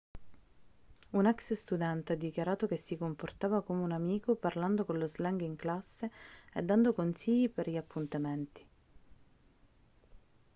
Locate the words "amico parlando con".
3.91-4.97